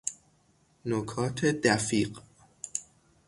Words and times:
نکات 0.85 1.45
دفیق 1.45 2.17